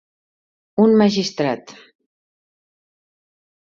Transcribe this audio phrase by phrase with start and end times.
[0.85, 1.77] Un magistrat.